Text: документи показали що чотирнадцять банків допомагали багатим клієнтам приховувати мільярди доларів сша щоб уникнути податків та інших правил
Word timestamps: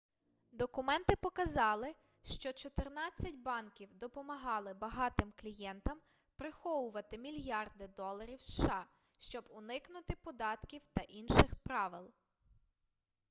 документи 0.51 1.15
показали 1.15 1.95
що 2.23 2.53
чотирнадцять 2.53 3.35
банків 3.37 3.93
допомагали 3.93 4.73
багатим 4.73 5.33
клієнтам 5.35 6.01
приховувати 6.35 7.17
мільярди 7.17 7.87
доларів 7.87 8.41
сша 8.41 8.85
щоб 9.17 9.45
уникнути 9.49 10.15
податків 10.15 10.87
та 10.87 11.01
інших 11.01 11.55
правил 11.63 12.11